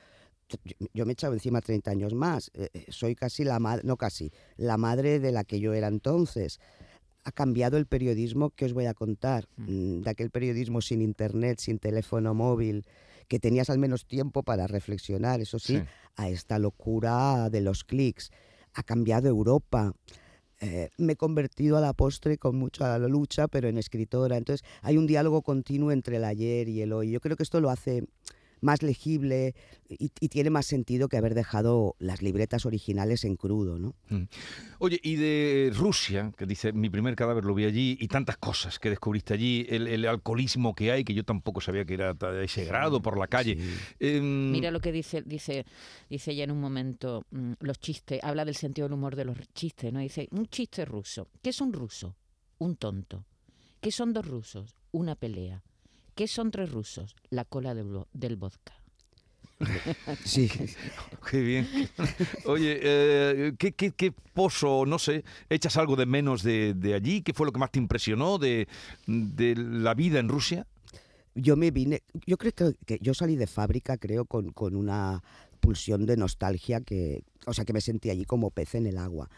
yo, 0.48 0.58
yo 0.92 1.06
me 1.06 1.12
he 1.12 1.14
echado 1.14 1.34
encima 1.34 1.60
30 1.60 1.88
años 1.90 2.14
más. 2.14 2.50
Eh, 2.54 2.68
eh, 2.74 2.86
soy 2.88 3.14
casi 3.14 3.44
la 3.44 3.60
madre, 3.60 3.82
no 3.84 3.96
casi, 3.96 4.32
la 4.56 4.76
madre 4.76 5.20
de 5.20 5.30
la 5.30 5.44
que 5.44 5.60
yo 5.60 5.72
era 5.72 5.86
entonces. 5.86 6.58
Ha 7.22 7.30
cambiado 7.32 7.76
el 7.76 7.86
periodismo 7.86 8.50
que 8.50 8.64
os 8.64 8.72
voy 8.72 8.86
a 8.86 8.94
contar. 8.94 9.46
Mm, 9.56 10.00
De 10.00 10.10
aquel 10.10 10.30
periodismo 10.30 10.80
sin 10.80 11.00
internet, 11.00 11.60
sin 11.60 11.78
teléfono 11.78 12.34
móvil, 12.34 12.84
que 13.30 13.38
tenías 13.38 13.70
al 13.70 13.78
menos 13.78 14.06
tiempo 14.06 14.42
para 14.42 14.66
reflexionar, 14.66 15.40
eso 15.40 15.60
sí, 15.60 15.76
Sí. 15.76 15.82
a 16.16 16.28
esta 16.28 16.58
locura 16.58 17.48
de 17.48 17.60
los 17.60 17.84
clics. 17.84 18.32
Ha 18.74 18.82
cambiado 18.82 19.28
Europa. 19.28 19.92
Eh, 20.60 20.90
me 20.98 21.12
he 21.12 21.16
convertido 21.16 21.76
a 21.76 21.80
la 21.80 21.92
postre 21.92 22.38
con 22.38 22.56
mucha 22.56 22.98
lucha, 22.98 23.46
pero 23.46 23.68
en 23.68 23.78
escritora. 23.78 24.36
Entonces 24.36 24.66
hay 24.82 24.96
un 24.96 25.06
diálogo 25.06 25.42
continuo 25.42 25.92
entre 25.92 26.16
el 26.16 26.24
ayer 26.24 26.68
y 26.68 26.82
el 26.82 26.92
hoy. 26.92 27.12
Yo 27.12 27.20
creo 27.20 27.36
que 27.36 27.44
esto 27.44 27.60
lo 27.60 27.70
hace 27.70 28.02
más 28.60 28.82
legible 28.82 29.54
y, 29.88 30.10
y 30.20 30.28
tiene 30.28 30.50
más 30.50 30.66
sentido 30.66 31.08
que 31.08 31.16
haber 31.16 31.34
dejado 31.34 31.96
las 31.98 32.22
libretas 32.22 32.66
originales 32.66 33.24
en 33.24 33.36
crudo, 33.36 33.78
¿no? 33.78 33.94
Mm. 34.08 34.24
Oye, 34.78 35.00
y 35.02 35.16
de 35.16 35.72
Rusia, 35.74 36.32
que 36.36 36.46
dice, 36.46 36.72
mi 36.72 36.90
primer 36.90 37.16
cadáver 37.16 37.44
lo 37.44 37.54
vi 37.54 37.64
allí, 37.64 37.96
y 38.00 38.08
tantas 38.08 38.36
cosas 38.36 38.78
que 38.78 38.90
descubriste 38.90 39.34
allí, 39.34 39.66
el, 39.68 39.86
el 39.86 40.06
alcoholismo 40.06 40.74
que 40.74 40.92
hay, 40.92 41.04
que 41.04 41.14
yo 41.14 41.24
tampoco 41.24 41.60
sabía 41.60 41.84
que 41.84 41.94
era 41.94 42.16
a 42.20 42.42
ese 42.42 42.64
grado 42.64 43.02
por 43.02 43.18
la 43.18 43.26
calle. 43.26 43.56
Sí. 43.56 43.78
Em, 44.00 44.50
Mira 44.50 44.70
lo 44.70 44.80
que 44.80 44.92
dice, 44.92 45.22
dice, 45.22 45.64
dice 46.08 46.32
ella 46.32 46.44
en 46.44 46.50
un 46.50 46.60
momento, 46.60 47.24
mm, 47.30 47.52
los 47.60 47.78
chistes, 47.78 48.20
habla 48.22 48.44
del 48.44 48.54
sentido 48.54 48.86
del 48.86 48.94
humor 48.94 49.16
de 49.16 49.24
los 49.24 49.38
chistes, 49.54 49.92
¿no? 49.92 50.00
Dice, 50.00 50.28
un 50.32 50.46
chiste 50.46 50.84
ruso. 50.84 51.28
¿Qué 51.42 51.50
es 51.50 51.60
un 51.60 51.72
ruso? 51.72 52.16
Un 52.58 52.76
tonto. 52.76 53.24
¿Qué 53.80 53.90
son 53.90 54.12
dos 54.12 54.26
rusos? 54.26 54.74
Una 54.92 55.14
pelea. 55.14 55.62
¿Qué 56.20 56.28
son 56.28 56.50
tres 56.50 56.70
rusos? 56.70 57.16
La 57.30 57.46
cola 57.46 57.74
del, 57.74 57.86
vo- 57.86 58.06
del 58.12 58.36
vodka. 58.36 58.74
Sí. 60.22 60.50
Qué 61.30 61.40
bien. 61.40 61.66
Oye, 62.44 62.78
eh, 62.82 63.54
¿qué, 63.58 63.72
qué, 63.72 63.92
qué 63.92 64.12
pozo, 64.12 64.84
no 64.84 64.98
sé, 64.98 65.24
echas 65.48 65.78
algo 65.78 65.96
de 65.96 66.04
menos 66.04 66.42
de, 66.42 66.74
de 66.74 66.92
allí? 66.92 67.22
¿Qué 67.22 67.32
fue 67.32 67.46
lo 67.46 67.52
que 67.52 67.58
más 67.58 67.70
te 67.72 67.78
impresionó 67.78 68.36
de, 68.36 68.68
de 69.06 69.54
la 69.56 69.94
vida 69.94 70.18
en 70.18 70.28
Rusia? 70.28 70.66
Yo 71.34 71.56
me 71.56 71.70
vine, 71.70 72.02
yo 72.26 72.36
creo 72.36 72.52
que, 72.52 72.74
que 72.84 72.98
yo 73.00 73.14
salí 73.14 73.36
de 73.36 73.46
fábrica, 73.46 73.96
creo, 73.96 74.26
con, 74.26 74.52
con 74.52 74.76
una 74.76 75.22
pulsión 75.60 76.04
de 76.04 76.18
nostalgia 76.18 76.82
que, 76.82 77.22
o 77.46 77.54
sea, 77.54 77.64
que 77.64 77.72
me 77.72 77.80
sentí 77.80 78.10
allí 78.10 78.26
como 78.26 78.50
pez 78.50 78.74
en 78.74 78.84
el 78.86 78.98
agua. 78.98 79.30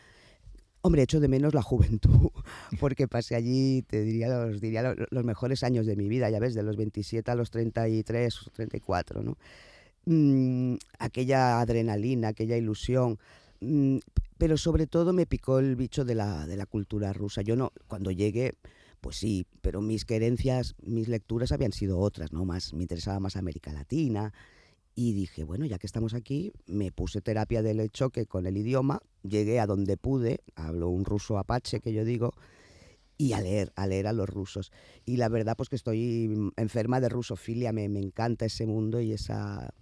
Hombre, 0.85 1.03
echo 1.03 1.21
de 1.21 1.29
menos 1.29 1.55
la 1.55 1.63
juventud, 1.63 2.31
porque 2.81 3.07
pasé 3.07 3.37
allí, 3.37 3.83
te 3.83 4.03
diría, 4.03 4.29
los, 4.29 4.61
diría 4.61 4.83
lo- 4.83 5.07
los 5.11 5.25
mejores 5.25 5.63
años 5.63 5.87
de 5.87 5.95
mi 5.95 6.09
vida, 6.09 6.29
ya 6.29 6.41
ves, 6.41 6.55
de 6.55 6.63
los 6.65 6.77
27 6.77 7.31
a 7.31 7.35
los 7.37 7.51
33 7.51 8.47
o 8.47 8.51
34, 8.51 9.23
¿no? 9.23 9.39
Mm, 10.07 10.75
aquella 10.99 11.61
adrenalina, 11.61 12.29
aquella 12.29 12.57
ilusión, 12.57 13.19
mm, 13.61 13.99
pero 14.39 14.57
sobre 14.57 14.89
todo 14.89 15.13
me 15.13 15.27
picó 15.27 15.61
el 15.61 15.77
bicho 15.77 16.05
de 16.05 16.17
la, 16.17 16.47
de 16.47 16.57
la 16.57 16.67
cultura 16.67 17.13
rusa. 17.13 17.43
Yo 17.43 17.55
no, 17.55 17.73
cuando 17.87 18.11
llegué, 18.11 18.55
pues 19.01 19.17
sí, 19.17 19.47
pero 19.61 19.81
mis 19.83 20.05
querencias, 20.05 20.75
mis 20.83 21.07
lecturas 21.09 21.53
habían 21.53 21.73
sido 21.73 21.99
otras, 22.01 22.33
¿no? 22.33 22.45
Más, 22.45 22.75
me 22.75 22.83
interesaba 22.83 23.21
más 23.21 23.37
América 23.37 23.73
Latina. 23.73 24.33
Y 24.95 25.13
dije, 25.15 25.45
bueno, 25.45 25.65
ya 25.65 25.79
que 25.79 25.87
estamos 25.87 26.13
aquí, 26.13 26.53
me 26.67 26.93
puse 26.93 27.21
terapia 27.23 27.63
del 27.63 27.91
choque 27.91 28.27
con 28.27 28.47
el 28.47 28.57
idioma, 28.59 29.01
llegué 29.23 29.59
a 29.59 29.67
donde 29.67 29.97
pude, 29.97 30.41
hablo 30.55 30.91
un 30.91 31.05
ruso 31.05 31.39
apache 31.39 31.81
que 31.81 31.93
yo 31.95 32.05
digo, 32.05 32.33
y 33.17 33.33
a 33.33 33.41
leer, 33.41 33.73
a 33.77 33.87
leer 33.87 34.07
a 34.07 34.13
los 34.13 34.29
rusos. 34.29 34.71
Y 35.07 35.17
la 35.17 35.29
verdad, 35.29 35.57
pues 35.57 35.69
que 35.71 35.77
estoy 35.77 36.51
enferma 36.57 37.01
de 37.01 37.09
rusofilia, 37.09 37.73
me, 37.73 37.89
me 37.89 38.01
encanta 38.01 38.45
ese 38.45 38.67
mundo 38.67 39.01
y 39.01 39.13
esa... 39.13 39.73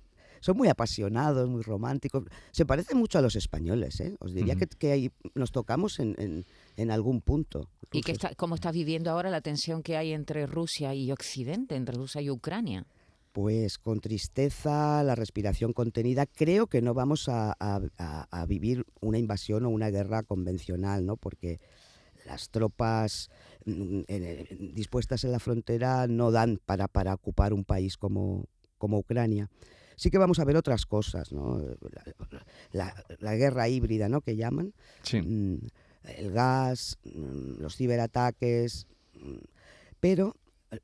Son 0.42 0.56
muy 0.56 0.68
apasionados, 0.68 1.50
muy 1.50 1.60
románticos. 1.62 2.24
Se 2.52 2.64
parecen 2.64 2.96
mucho 2.96 3.18
a 3.18 3.20
los 3.20 3.36
españoles, 3.36 4.00
¿eh? 4.00 4.16
Os 4.20 4.32
diría 4.32 4.56
que, 4.56 4.66
que 4.66 4.92
ahí 4.92 5.10
nos 5.34 5.52
tocamos 5.52 5.98
en, 6.00 6.14
en- 6.18 6.46
en 6.78 6.90
algún 6.90 7.20
punto. 7.20 7.68
¿Y 7.92 8.00
qué 8.00 8.12
rusos. 8.12 8.24
está, 8.24 8.34
cómo 8.36 8.54
estás 8.54 8.72
viviendo 8.72 9.10
ahora 9.10 9.28
la 9.28 9.42
tensión 9.42 9.82
que 9.82 9.98
hay 9.98 10.12
entre 10.12 10.46
Rusia 10.46 10.94
y 10.94 11.12
Occidente, 11.12 11.74
entre 11.76 11.94
Rusia 11.96 12.22
y 12.22 12.30
Ucrania? 12.30 12.86
Pues 13.32 13.78
con 13.78 14.00
tristeza, 14.00 15.02
la 15.04 15.14
respiración 15.14 15.72
contenida. 15.72 16.26
Creo 16.26 16.66
que 16.66 16.82
no 16.82 16.94
vamos 16.94 17.28
a, 17.28 17.54
a- 17.60 18.46
vivir 18.46 18.84
una 19.00 19.18
invasión 19.18 19.64
o 19.64 19.70
una 19.70 19.88
guerra 19.90 20.24
convencional, 20.24 21.06
¿no? 21.06 21.16
Porque 21.16 21.60
las 22.26 22.50
tropas 22.50 23.30
mm, 23.66 24.00
dispuestas 24.74 25.22
en 25.24 25.30
la 25.32 25.38
frontera 25.38 26.08
no 26.08 26.32
dan 26.32 26.58
para, 26.66 26.88
para 26.88 27.14
ocupar 27.14 27.52
un 27.52 27.64
país 27.64 27.96
como, 27.96 28.46
como 28.78 28.98
Ucrania. 28.98 29.48
Sí 29.94 30.10
que 30.10 30.18
vamos 30.18 30.40
a 30.40 30.44
ver 30.44 30.56
otras 30.56 30.84
cosas, 30.86 31.30
¿no? 31.32 31.60
La, 31.92 32.04
la- 32.72 33.04
la 33.20 33.34
guerra 33.36 33.68
híbrida, 33.68 34.08
¿no? 34.08 34.22
Que 34.22 34.34
llaman. 34.34 34.74
Sí. 35.02 35.22
Mm, 35.22 35.58
el 36.04 36.32
gas, 36.32 36.98
mm, 37.04 37.60
los 37.60 37.76
ciberataques, 37.76 38.86
pero 40.00 40.34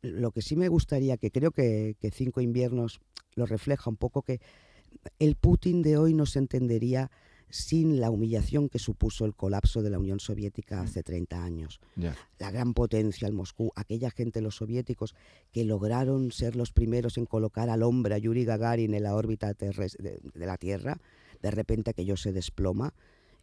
lo 0.03 0.31
que 0.33 0.43
sí 0.43 0.57
me 0.57 0.69
gustaría, 0.69 1.17
que 1.17 1.31
creo 1.31 1.51
que, 1.51 1.97
que 2.01 2.11
Cinco 2.11 2.41
Inviernos 2.41 3.01
lo 3.35 3.47
refleja 3.47 3.91
un 3.91 3.97
poco, 3.97 4.23
que 4.23 4.41
el 5.19 5.37
Putin 5.37 5.83
de 5.83 5.97
hoy 5.97 6.15
no 6.15 6.27
se 6.27 6.39
entendería 6.39 7.11
sin 7.49 8.01
la 8.01 8.11
humillación 8.11 8.69
que 8.69 8.79
supuso 8.79 9.25
el 9.25 9.35
colapso 9.35 9.83
de 9.83 9.91
la 9.91 9.99
Unión 9.99 10.19
Soviética 10.19 10.81
hace 10.81 11.03
30 11.03 11.45
años. 11.45 11.81
La 12.39 12.51
gran 12.51 12.75
potencia, 12.75 13.29
el 13.29 13.35
Moscú, 13.35 13.73
aquella 13.77 14.11
gente, 14.11 14.41
los 14.41 14.57
soviéticos, 14.57 15.15
que 15.53 15.65
lograron 15.65 16.33
ser 16.33 16.57
los 16.57 16.73
primeros 16.73 17.19
en 17.19 17.27
colocar 17.27 17.71
al 17.71 17.83
hombre, 17.83 18.15
a 18.15 18.19
Yuri 18.19 18.45
Gagarin, 18.45 18.95
en 18.95 19.03
la 19.03 19.15
órbita 19.15 19.55
de, 19.55 20.21
de 20.35 20.47
la 20.47 20.57
Tierra, 20.57 21.01
de 21.41 21.51
repente 21.51 21.91
aquello 21.91 22.17
se 22.17 22.33
desploma 22.33 22.95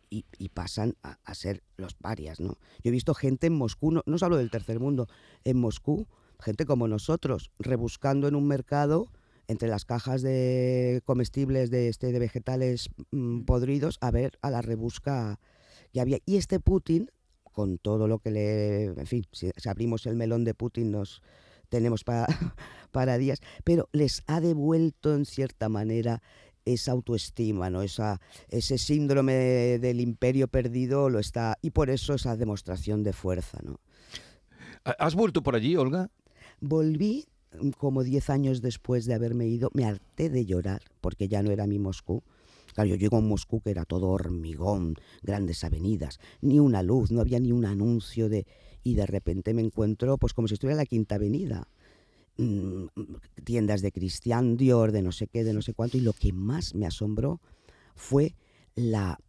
y, 0.10 0.26
y 0.38 0.50
pasan 0.50 0.96
a, 1.02 1.18
a 1.24 1.34
ser 1.34 1.64
los 1.78 1.94
parias, 1.94 2.40
¿no? 2.40 2.58
Yo 2.84 2.90
he 2.90 2.92
visto 2.92 3.14
gente 3.14 3.48
en 3.48 3.54
Moscú, 3.54 3.92
no, 3.92 4.04
no 4.06 4.16
os 4.16 4.24
hablo 4.24 4.38
del 4.38 4.52
tercer 4.52 4.80
mundo, 4.80 5.08
en 5.44 5.58
Moscú, 5.58 6.08
gente 6.44 6.66
como 6.66 6.88
nosotros, 6.88 7.52
rebuscando 7.60 8.28
en 8.28 8.36
un 8.36 8.48
mercado 8.48 9.08
entre 9.48 9.68
las 9.68 9.86
cajas 9.86 10.22
de 10.22 11.02
comestibles 11.06 11.70
de, 11.70 11.90
este, 11.90 12.12
de 12.12 12.20
vegetales 12.20 12.90
mm, 13.12 13.42
podridos 13.42 13.98
a 14.02 14.12
ver 14.12 14.38
a 14.42 14.50
la 14.50 14.62
rebusca 14.62 15.40
que 15.92 16.02
había. 16.02 16.20
Y 16.26 16.38
este 16.38 16.60
Putin, 16.60 17.10
con 17.44 17.78
todo 17.78 18.08
lo 18.08 18.20
que 18.20 18.32
le... 18.32 18.84
En 18.86 19.08
fin, 19.08 19.26
si, 19.32 19.52
si 19.56 19.70
abrimos 19.70 20.06
el 20.06 20.16
melón 20.16 20.44
de 20.44 20.54
Putin 20.54 20.92
nos 20.92 21.22
tenemos 21.70 22.04
para, 22.04 22.28
para 22.92 23.18
días, 23.18 23.40
pero 23.64 23.90
les 23.92 24.24
ha 24.28 24.40
devuelto 24.40 25.14
en 25.14 25.26
cierta 25.26 25.70
manera 25.70 26.22
esa 26.66 26.92
autoestima, 26.92 27.70
¿no? 27.70 27.82
Esa, 27.82 28.22
ese 28.48 28.78
síndrome 28.78 29.34
del 29.80 30.00
imperio 30.00 30.48
perdido 30.48 31.10
lo 31.10 31.20
está 31.20 31.58
y 31.62 31.72
por 31.72 31.90
eso 31.90 32.14
esa 32.14 32.38
demostración 32.38 33.04
de 33.04 33.14
fuerza, 33.14 33.60
¿no? 33.64 33.80
¿Has 34.84 35.16
vuelto 35.16 35.44
por 35.44 35.56
allí, 35.56 35.76
Olga? 35.76 36.10
Volví 36.64 37.26
mm, 37.60 37.72
como 37.72 38.04
10 38.04 38.30
años 38.30 38.62
después 38.62 39.06
de 39.06 39.14
haberme 39.14 39.48
ido, 39.48 39.70
me 39.74 39.84
harté 39.84 40.30
de 40.30 40.46
llorar 40.46 40.82
porque 41.02 41.28
ya 41.28 41.44
no 41.44 41.52
era 41.52 41.68
mi 41.68 41.78
Moscú. 41.78 42.24
Claro, 42.74 42.90
yo 42.90 42.96
llego 42.96 43.18
a 43.18 43.20
un 43.20 43.28
Moscú 43.28 43.60
que 43.60 43.72
era 43.72 43.84
todo 43.84 44.08
hormigón, 44.08 44.96
grandes 45.22 45.66
avenidas, 45.66 46.20
ni 46.42 46.60
una 46.60 46.82
luz, 46.82 47.12
no 47.12 47.20
había 47.20 47.40
ni 47.40 47.52
un 47.52 47.66
anuncio 47.66 48.30
de... 48.30 48.48
Y 48.82 48.96
de 48.96 49.06
repente 49.06 49.54
me 49.54 49.62
encuentro 49.62 50.18
pues 50.18 50.34
como 50.34 50.48
si 50.48 50.54
estuviera 50.54 50.76
en 50.76 50.78
la 50.80 50.86
Quinta 50.86 51.16
Avenida. 51.16 51.68
Mm, 52.38 52.86
tiendas 53.44 53.82
de 53.82 53.92
Cristian 53.92 54.56
Dior, 54.56 54.94
de 54.94 55.02
no 55.02 55.12
sé 55.12 55.28
qué, 55.28 55.44
de 55.44 55.54
no 55.54 55.62
sé 55.62 55.74
cuánto. 55.74 55.98
Y 55.98 56.02
lo 56.02 56.14
que 56.14 56.32
más 56.32 56.76
me 56.76 56.86
asombró 56.86 57.42
fue 57.94 58.36
la, 58.76 59.20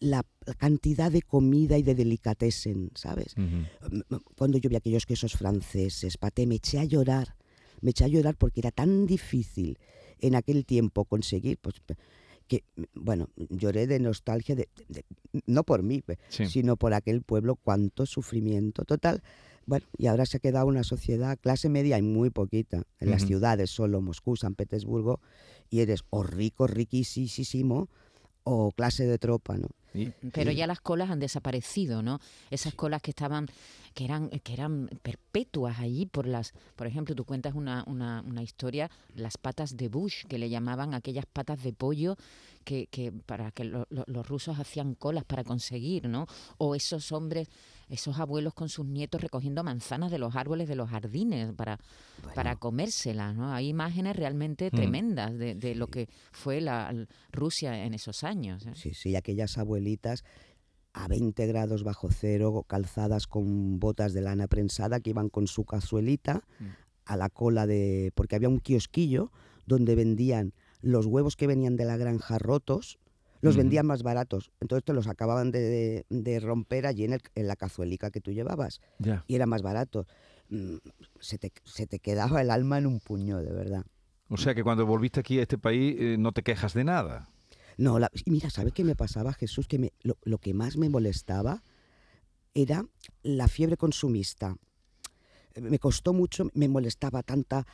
la 0.00 0.24
cantidad 0.58 1.12
de 1.12 1.22
comida 1.22 1.76
y 1.78 1.82
de 1.82 1.94
delicatessen, 1.94 2.90
¿sabes? 2.94 3.34
Ujú. 3.36 4.18
cuando 4.36 4.58
yo 4.58 4.68
vi 4.70 4.76
aquellos 4.76 5.06
quesos 5.06 5.34
franceses, 5.34 6.16
paté, 6.16 6.46
me 6.46 6.56
eché 6.56 6.78
a 6.78 6.84
llorar. 6.84 7.36
Me 7.82 7.90
eché 7.90 8.04
a 8.04 8.08
llorar 8.08 8.36
porque 8.36 8.60
era 8.60 8.70
tan 8.70 9.06
difícil 9.06 9.78
en 10.18 10.34
aquel 10.34 10.64
tiempo 10.66 11.04
conseguir, 11.04 11.58
pues 11.58 11.76
que, 12.46 12.64
bueno, 12.94 13.28
lloré 13.36 13.86
de 13.86 14.00
nostalgia, 14.00 14.54
de, 14.56 14.68
de- 14.88 15.04
no 15.46 15.62
por 15.64 15.82
mí, 15.82 16.02
Sí. 16.30 16.46
sino 16.46 16.76
por 16.76 16.94
aquel 16.94 17.22
pueblo, 17.22 17.56
cuánto 17.56 18.06
sufrimiento. 18.06 18.84
Total, 18.84 19.22
bueno, 19.66 19.86
y 19.96 20.06
ahora 20.08 20.26
se 20.26 20.38
ha 20.38 20.40
quedado 20.40 20.66
una 20.66 20.82
sociedad, 20.82 21.38
clase 21.38 21.68
media 21.68 21.96
y 21.98 22.02
muy 22.02 22.30
poquita, 22.30 22.82
en 22.98 23.10
las 23.10 23.24
ciudades, 23.24 23.70
solo 23.70 24.00
Moscú, 24.00 24.34
San 24.36 24.54
Petersburgo, 24.56 25.20
y 25.70 25.80
eres 25.80 26.00
o 26.10 26.22
rico, 26.24 26.66
riquísimo, 26.66 27.88
o 28.42 28.72
clase 28.72 29.06
de 29.06 29.18
tropa, 29.18 29.56
¿no? 29.58 29.68
Pero 30.32 30.52
ya 30.52 30.66
las 30.66 30.80
colas 30.80 31.10
han 31.10 31.18
desaparecido, 31.18 32.02
¿no? 32.02 32.20
Esas 32.50 32.74
colas 32.74 33.02
que 33.02 33.10
estaban, 33.10 33.46
que 33.94 34.04
eran, 34.04 34.28
que 34.28 34.52
eran 34.52 34.88
perpetuas 35.02 35.78
allí 35.80 36.06
por 36.06 36.26
las, 36.26 36.52
por 36.76 36.86
ejemplo, 36.86 37.14
tú 37.14 37.24
cuentas 37.24 37.54
una, 37.54 37.84
una, 37.86 38.22
una 38.26 38.42
historia, 38.42 38.90
las 39.14 39.36
patas 39.36 39.76
de 39.76 39.88
Bush, 39.88 40.24
que 40.26 40.38
le 40.38 40.48
llamaban 40.48 40.94
aquellas 40.94 41.26
patas 41.26 41.62
de 41.62 41.72
pollo 41.72 42.16
que, 42.70 42.86
que 42.86 43.10
para 43.10 43.50
que 43.50 43.64
lo- 43.64 43.86
lo- 43.90 44.04
los 44.06 44.28
rusos 44.28 44.60
hacían 44.60 44.94
colas 44.94 45.24
para 45.24 45.42
conseguir, 45.42 46.08
¿no? 46.08 46.26
O 46.58 46.76
esos 46.76 47.10
hombres, 47.10 47.48
esos 47.88 48.20
abuelos 48.20 48.54
con 48.54 48.68
sus 48.68 48.86
nietos 48.86 49.20
recogiendo 49.20 49.64
manzanas 49.64 50.12
de 50.12 50.18
los 50.18 50.36
árboles 50.36 50.68
de 50.68 50.76
los 50.76 50.88
jardines 50.88 51.52
para, 51.54 51.80
para 52.36 52.54
comérselas, 52.54 53.34
¿no? 53.34 53.52
Hay 53.52 53.66
imágenes 53.68 54.14
realmente 54.14 54.68
Mm. 54.72 54.76
tremendas 54.76 55.36
de, 55.36 55.56
de 55.56 55.74
lo 55.74 55.88
que 55.88 56.08
fue 56.30 56.60
la 56.60 56.94
Rusia 57.32 57.84
en 57.84 57.94
esos 57.94 58.22
años. 58.22 58.64
¿eh? 58.66 58.72
Sí, 58.76 58.94
sí, 58.94 59.16
aquellas 59.16 59.58
abuelitas 59.58 60.22
a 60.92 61.08
20 61.08 61.46
grados 61.48 61.82
bajo 61.82 62.08
cero, 62.12 62.64
calzadas 62.68 63.26
con 63.26 63.80
botas 63.80 64.12
de 64.12 64.20
lana 64.20 64.46
prensada, 64.46 65.00
que 65.00 65.10
iban 65.10 65.28
con 65.28 65.48
su 65.48 65.64
cazuelita 65.64 66.44
Mm. 66.60 66.64
a 67.06 67.16
la 67.16 67.28
cola 67.30 67.66
de... 67.66 68.12
porque 68.14 68.36
había 68.36 68.48
un 68.48 68.60
kiosquillo 68.60 69.32
donde 69.66 69.96
vendían 69.96 70.52
los 70.82 71.06
huevos 71.06 71.36
que 71.36 71.46
venían 71.46 71.76
de 71.76 71.84
la 71.84 71.96
granja 71.96 72.38
rotos, 72.38 72.98
los 73.42 73.54
vendían 73.56 73.86
más 73.86 74.02
baratos. 74.02 74.50
Entonces 74.60 74.84
te 74.84 74.92
los 74.92 75.06
acababan 75.06 75.50
de, 75.50 75.60
de- 75.60 76.06
de 76.10 76.40
romper 76.40 76.86
allí 76.86 77.04
en, 77.04 77.14
el- 77.14 77.22
en 77.34 77.46
la 77.48 77.56
cazuelica 77.56 78.10
que 78.10 78.20
tú 78.20 78.32
llevabas 78.32 78.80
y 79.26 79.34
era 79.34 79.46
más 79.46 79.62
barato. 79.62 80.06
Mm, 80.50 80.76
Se 81.20 81.38
te, 81.38 81.52
se 81.64 81.86
te 81.86 81.98
quedaba 82.00 82.42
el 82.42 82.50
alma 82.50 82.76
en 82.78 82.86
un 82.86 83.00
puño, 83.00 83.38
de 83.38 83.50
verdad. 83.52 83.84
O 84.28 84.36
sea 84.36 84.54
que 84.54 84.62
cuando 84.62 84.84
volviste 84.86 85.20
aquí 85.20 85.38
a 85.38 85.42
este 85.42 85.58
país 85.58 85.96
eh, 85.98 86.16
no 86.18 86.32
te 86.32 86.42
quejas 86.42 86.74
de 86.74 86.84
nada. 86.84 87.30
No, 87.78 87.98
la- 87.98 88.10
mira, 88.26 88.50
¿sabes 88.50 88.72
qué 88.74 88.84
me 88.84 88.94
pasaba, 88.94 89.32
Jesús? 89.32 89.66
Que 89.68 89.78
me- 89.78 89.92
lo, 90.02 90.18
lo 90.22 90.38
que 90.38 90.52
más 90.52 90.76
me 90.76 90.88
molestaba 90.90 91.62
era 92.52 92.84
la 93.22 93.48
fiebre 93.48 93.76
consumista. 93.76 94.56
Me 95.60 95.78
costó 95.78 96.12
mucho, 96.12 96.48
me 96.54 96.68
molestaba 96.68 97.22
tanta 97.22 97.66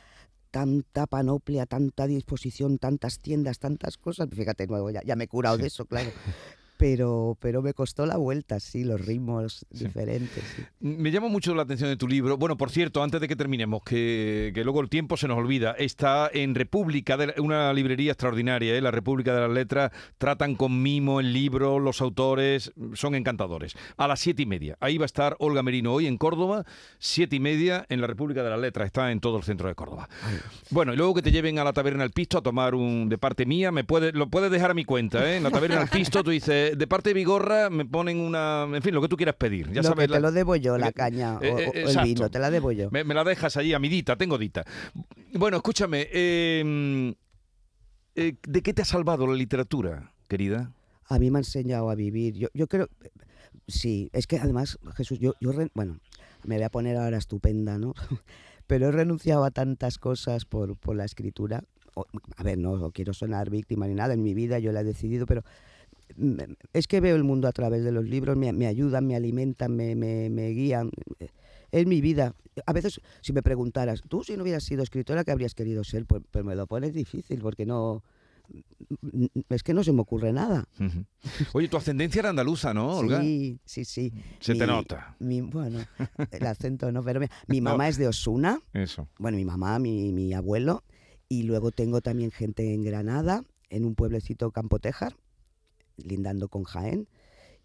tanta 0.51 1.07
panoplia, 1.07 1.65
tanta 1.65 2.07
disposición, 2.07 2.77
tantas 2.77 3.19
tiendas, 3.19 3.59
tantas 3.59 3.97
cosas. 3.97 4.27
Fíjate, 4.31 4.67
nuevo, 4.67 4.89
ya, 4.89 5.01
ya 5.05 5.15
me 5.15 5.25
he 5.25 5.27
curado 5.27 5.55
Sí. 5.57 5.61
de 5.61 5.67
eso, 5.67 5.85
claro. 5.85 6.09
Pero, 6.77 7.37
pero 7.41 7.61
me 7.61 7.73
costó 7.73 8.05
la 8.05 8.17
vuelta, 8.17 8.59
sí, 8.59 8.83
los 8.83 9.03
ritmos 9.03 9.65
Sí. 9.71 9.85
diferentes. 9.85 10.43
sí. 10.55 10.63
Me 10.79 11.11
llama 11.11 11.27
mucho 11.27 11.55
la 11.55 11.63
atención 11.63 11.89
de 11.89 11.97
tu 11.97 12.07
libro. 12.07 12.37
Bueno, 12.37 12.55
por 12.57 12.69
cierto, 12.69 13.01
antes 13.03 13.19
de 13.19 13.27
que 13.27 13.35
terminemos, 13.35 13.81
que, 13.83 14.51
que 14.53 14.63
luego 14.63 14.81
el 14.81 14.89
tiempo 14.89 15.17
se 15.17 15.27
nos 15.27 15.37
olvida, 15.37 15.71
está 15.77 16.29
en 16.31 16.53
República, 16.55 17.17
de, 17.17 17.33
una 17.39 17.73
librería 17.73 18.11
extraordinaria, 18.11 18.75
¿eh? 18.75 18.81
la 18.81 18.91
República 18.91 19.33
de 19.33 19.41
las 19.41 19.51
Letras. 19.51 19.91
Tratan 20.17 20.55
con 20.55 20.81
mimo 20.81 21.19
el 21.19 21.33
libro, 21.33 21.79
los 21.79 22.01
autores, 22.01 22.71
son 22.93 23.15
encantadores. 23.15 23.73
A 23.97 24.07
las 24.07 24.19
siete 24.19 24.43
y 24.43 24.45
media. 24.45 24.77
Ahí 24.79 24.97
va 24.97 25.05
a 25.05 25.07
estar 25.07 25.35
Olga 25.39 25.63
Merino 25.63 25.93
hoy 25.93 26.07
en 26.07 26.17
Córdoba, 26.17 26.65
siete 26.99 27.37
y 27.37 27.39
media 27.39 27.85
en 27.89 28.01
la 28.01 28.07
República 28.07 28.43
de 28.43 28.49
las 28.51 28.59
Letras. 28.59 28.85
Está 28.87 29.11
en 29.11 29.19
todo 29.19 29.37
el 29.37 29.43
centro 29.43 29.67
de 29.67 29.75
Córdoba. 29.75 30.09
Bueno, 30.69 30.93
y 30.93 30.97
luego 30.97 31.13
que 31.13 31.21
te 31.21 31.31
lleven 31.31 31.57
a 31.59 31.63
la 31.63 31.73
taberna 31.73 32.03
El 32.03 32.11
Pisto 32.11 32.37
a 32.37 32.41
tomar 32.41 32.75
un 32.75 33.09
de 33.09 33.17
parte 33.17 33.45
mía, 33.45 33.71
me 33.71 33.83
puede, 33.83 34.11
lo 34.11 34.27
puedes 34.29 34.51
dejar 34.51 34.71
a 34.71 34.73
mi 34.73 34.85
cuenta, 34.85 35.27
¿eh? 35.29 35.37
En 35.37 35.43
la 35.43 35.51
taberna 35.51 35.81
El 35.81 35.87
Pisto 35.89 36.23
tú 36.23 36.31
dices, 36.31 36.66
de 36.75 36.87
parte 36.87 37.09
de 37.09 37.13
Vigorra 37.13 37.69
me 37.69 37.85
ponen 37.85 38.19
una, 38.19 38.67
en 38.71 38.81
fin, 38.81 38.93
lo 38.93 39.01
que 39.01 39.07
tú 39.07 39.15
quieras 39.17 39.35
pedir. 39.35 39.71
Ya 39.71 39.83
sabes, 39.83 40.05
que 40.07 40.11
la- 40.11 40.17
te 40.17 40.21
lo 40.21 40.31
debo 40.31 40.55
yo, 40.55 40.77
la 40.77 40.89
Eh, 40.89 40.93
caña, 40.93 41.37
o, 41.37 41.43
eh, 41.43 41.83
o 41.85 41.89
el 41.89 41.97
vino, 42.03 42.29
te 42.29 42.39
la 42.39 42.49
debo 42.51 42.71
yo. 42.71 42.89
me, 42.91 43.03
me 43.03 43.13
la 43.13 43.23
dejas 43.23 43.55
allí 43.57 43.73
a 43.73 43.79
mi 43.79 43.89
dita, 43.89 44.15
tengo 44.17 44.37
dita. 44.37 44.63
Bueno, 45.33 45.57
escúchame, 45.57 46.07
eh, 46.11 47.13
eh, 48.15 48.33
¿de 48.47 48.61
qué 48.61 48.73
te 48.73 48.81
ha 48.81 48.85
salvado 48.85 49.27
la 49.27 49.33
literatura, 49.35 50.11
querida? 50.27 50.71
A 51.05 51.19
mí 51.19 51.31
me 51.31 51.37
ha 51.37 51.41
enseñado 51.41 51.89
a 51.89 51.95
vivir. 51.95 52.33
Yo, 52.35 52.47
yo 52.53 52.67
creo, 52.67 52.89
sí, 53.67 54.09
es 54.13 54.27
que 54.27 54.37
además, 54.39 54.77
Jesús, 54.95 55.19
yo, 55.19 55.33
yo 55.39 55.51
re- 55.51 55.71
bueno, 55.73 55.99
me 56.43 56.55
voy 56.55 56.63
a 56.63 56.69
poner 56.69 56.97
ahora 56.97 57.17
estupenda, 57.17 57.77
¿no? 57.77 57.93
Pero 58.67 58.89
he 58.89 58.91
renunciado 58.91 59.45
a 59.45 59.51
tantas 59.51 59.97
cosas 59.97 60.43
por, 60.45 60.75
por 60.77 60.95
la 60.95 61.05
escritura. 61.05 61.63
O- 61.95 62.05
a 62.35 62.43
ver, 62.43 62.57
no 62.57 62.91
quiero 62.91 63.13
sonar 63.13 63.49
víctima 63.49 63.87
ni 63.87 63.93
nada, 63.93 64.13
en 64.13 64.23
mi 64.23 64.33
vida 64.33 64.59
yo 64.59 64.71
la 64.71 64.81
he 64.81 64.83
decidido, 64.83 65.25
pero 65.25 65.43
es 66.73 66.87
que 66.87 66.99
veo 67.01 67.15
el 67.15 67.23
mundo 67.23 67.47
a 67.47 67.51
través 67.51 67.83
de 67.83 67.91
los 67.91 68.05
libros, 68.05 68.37
me, 68.37 68.51
me 68.53 68.67
ayudan, 68.67 69.05
me 69.07 69.15
alimentan, 69.15 69.75
me, 69.75 69.95
me, 69.95 70.29
me 70.29 70.49
guían. 70.49 70.89
Es 71.71 71.85
mi 71.85 72.01
vida. 72.01 72.33
A 72.65 72.73
veces, 72.73 72.99
si 73.21 73.33
me 73.33 73.43
preguntaras, 73.43 74.01
tú 74.07 74.23
si 74.23 74.35
no 74.37 74.43
hubieras 74.43 74.63
sido 74.63 74.83
escritora, 74.83 75.23
¿qué 75.23 75.31
habrías 75.31 75.53
querido 75.53 75.83
ser? 75.83 76.05
Pues, 76.05 76.23
pues 76.31 76.43
me 76.45 76.55
lo 76.55 76.65
pones 76.67 76.93
difícil, 76.93 77.39
porque 77.41 77.65
no... 77.65 78.03
Es 79.49 79.63
que 79.63 79.73
no 79.73 79.83
se 79.83 79.91
me 79.91 80.01
ocurre 80.01 80.31
nada. 80.31 80.65
Oye, 81.53 81.67
tu 81.67 81.75
ascendencia 81.75 82.19
era 82.19 82.29
andaluza, 82.29 82.73
¿no, 82.73 82.97
Olga? 82.97 83.21
Sí, 83.21 83.59
sí, 83.65 83.83
sí. 83.83 84.13
Se 84.39 84.55
te 84.55 84.65
nota. 84.65 85.15
mi- 85.19 85.41
bueno, 85.41 85.79
el 86.31 86.45
acento 86.47 86.89
no, 86.91 87.03
pero 87.03 87.19
mira, 87.19 87.33
mi 87.47 87.59
No. 87.61 87.71
mamá 87.71 87.89
es 87.89 87.97
de 87.97 88.07
Osuna, 88.07 88.61
Eso. 88.73 89.09
bueno, 89.19 89.37
mi 89.37 89.43
mamá, 89.45 89.77
mi, 89.79 90.13
mi 90.13 90.33
abuelo, 90.33 90.83
y 91.27 91.43
luego 91.43 91.71
tengo 91.71 91.99
también 91.99 92.31
gente 92.31 92.73
en 92.73 92.83
Granada, 92.83 93.43
en 93.69 93.83
un 93.83 93.95
pueblecito 93.95 94.51
Campotejar, 94.51 95.17
lindando 95.97 96.49
con 96.49 96.63
Jaén, 96.63 97.07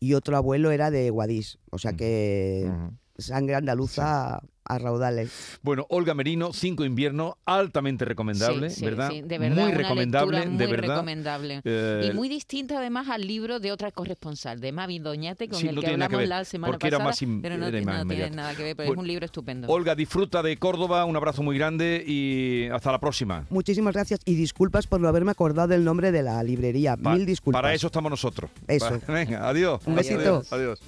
y 0.00 0.14
otro 0.14 0.36
abuelo 0.36 0.70
era 0.72 0.90
de 0.90 1.10
Guadix, 1.10 1.58
o 1.70 1.78
sea 1.78 1.92
que 1.92 2.70
sangre 3.18 3.54
andaluza 3.54 4.42
a 4.64 4.78
raudales. 4.78 5.58
Bueno, 5.62 5.86
Olga 5.90 6.14
Merino, 6.14 6.52
Cinco 6.52 6.84
inviernos, 6.84 7.34
altamente 7.46 8.04
recomendable, 8.04 8.70
Sí, 8.70 8.76
sí, 8.80 8.84
¿verdad? 8.84 9.10
sí, 9.10 9.22
de 9.22 9.38
verdad, 9.38 9.56
Muy 9.62 9.72
una 9.72 9.78
recomendable, 9.78 10.40
de 10.40 10.46
muy 10.46 10.66
verdad. 10.66 10.88
recomendable. 10.94 11.60
Eh, 11.64 12.10
y 12.10 12.14
muy 12.14 12.28
distinta 12.28 12.78
además 12.78 13.08
al 13.08 13.26
libro 13.26 13.58
de 13.60 13.72
otra 13.72 13.90
corresponsal, 13.90 14.60
de 14.60 14.72
Mavi 14.72 14.98
Doñate, 15.00 15.48
con 15.48 15.58
Sí, 15.58 15.68
el 15.68 15.74
no 15.74 15.80
que 15.80 15.88
hablamos 15.88 16.18
ver, 16.18 16.28
la 16.28 16.44
semana 16.44 16.72
porque 16.72 16.86
era 16.88 16.98
pasada, 16.98 17.10
más 17.10 17.22
in- 17.22 17.42
pero 17.42 17.56
no, 17.56 17.64
era 17.66 17.70
tiene- 17.78 17.86
más 17.86 17.94
no 17.96 18.00
tiene 18.08 18.14
inmediato. 18.26 18.36
nada 18.36 18.54
que 18.54 18.62
ver, 18.62 18.76
pero 18.76 18.86
Bueno, 18.88 19.00
es 19.00 19.04
un 19.04 19.08
libro 19.08 19.24
estupendo. 19.26 19.68
Olga, 19.68 19.94
disfruta 19.94 20.42
de 20.42 20.56
Córdoba, 20.56 21.04
un 21.04 21.16
abrazo 21.16 21.42
muy 21.42 21.58
grande 21.58 22.04
y 22.06 22.68
hasta 22.72 22.92
la 22.92 23.00
próxima. 23.00 23.46
Muchísimas 23.50 23.94
gracias 23.94 24.20
y 24.24 24.34
disculpas 24.34 24.86
por 24.86 25.00
no 25.00 25.08
haberme 25.08 25.32
acordado 25.32 25.68
del 25.68 25.84
nombre 25.84 26.12
de 26.12 26.22
la 26.22 26.42
librería. 26.42 26.96
Pa- 26.96 27.14
Mil 27.14 27.26
disculpas. 27.26 27.60
Para 27.62 27.74
eso 27.74 27.88
estamos 27.88 28.10
nosotros. 28.10 28.50
Eso. 28.68 28.98
Venga, 29.08 29.48
adiós. 29.48 29.80
Un 29.86 29.94
besito. 29.96 30.20
Adiós. 30.20 30.52
adiós. 30.52 30.82